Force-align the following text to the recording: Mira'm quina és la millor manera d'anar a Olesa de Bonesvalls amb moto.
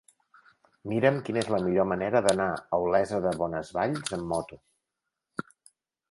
Mira'm 0.91 1.17
quina 1.25 1.41
és 1.41 1.49
la 1.55 1.59
millor 1.65 1.85
manera 1.91 2.21
d'anar 2.27 2.47
a 2.57 2.79
Olesa 2.85 3.19
de 3.25 3.33
Bonesvalls 3.41 4.17
amb 4.17 4.25
moto. 4.31 4.59